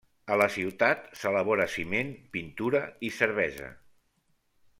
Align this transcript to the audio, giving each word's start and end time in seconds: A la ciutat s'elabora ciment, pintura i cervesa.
A 0.35 0.35
la 0.41 0.45
ciutat 0.53 1.03
s'elabora 1.19 1.67
ciment, 1.75 2.11
pintura 2.39 2.83
i 3.11 3.13
cervesa. 3.19 3.71